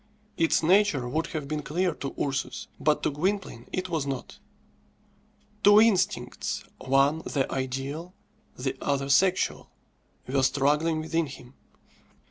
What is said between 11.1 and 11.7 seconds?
him.